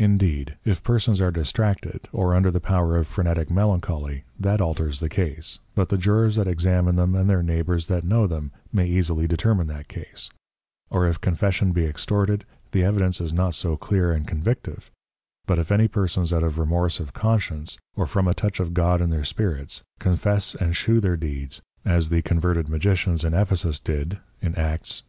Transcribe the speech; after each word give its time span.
_Indeed, 0.04 0.58
If 0.62 0.84
Persons 0.84 1.18
are 1.22 1.30
Distracted, 1.30 2.06
or 2.12 2.34
under 2.34 2.50
the 2.50 2.60
Power 2.60 2.98
of 2.98 3.06
Phrenetick 3.08 3.48
Melancholy, 3.50 4.24
that 4.38 4.60
alters 4.60 5.00
the 5.00 5.08
Case; 5.08 5.58
but 5.74 5.88
the 5.88 5.96
Jurors 5.96 6.36
that 6.36 6.46
examine 6.46 6.96
them, 6.96 7.14
and 7.14 7.30
their 7.30 7.42
Neighbours 7.42 7.86
that 7.88 8.04
know 8.04 8.26
them, 8.26 8.52
may 8.74 8.86
easily 8.86 9.26
determine 9.26 9.68
that 9.68 9.88
Case; 9.88 10.28
or 10.90 11.06
if 11.06 11.18
Confession 11.18 11.72
be 11.72 11.86
extorted, 11.86 12.44
the 12.72 12.84
Evidence 12.84 13.22
is 13.22 13.32
not 13.32 13.54
so 13.54 13.74
clear 13.74 14.12
and 14.12 14.28
convictive; 14.28 14.90
but 15.46 15.58
if 15.58 15.72
any 15.72 15.88
Persons 15.88 16.30
out 16.30 16.42
of 16.44 16.58
Remorse 16.58 17.00
of 17.00 17.14
Conscience, 17.14 17.78
or 17.96 18.04
from 18.06 18.28
a 18.28 18.34
Touch 18.34 18.60
of 18.60 18.74
God 18.74 19.00
in 19.00 19.08
their 19.08 19.24
Spirits, 19.24 19.82
confess 19.98 20.54
and 20.54 20.76
shew 20.76 21.00
their 21.00 21.16
Deeds, 21.16 21.62
as 21.86 22.10
the 22.10 22.20
Converted 22.20 22.68
Magicians 22.68 23.24
in 23.24 23.32
Ephesus 23.32 23.78
did, 23.80 24.18
_Acts 24.42 25.00
19. 25.00 25.02